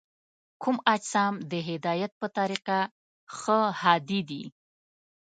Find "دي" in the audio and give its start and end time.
4.29-4.43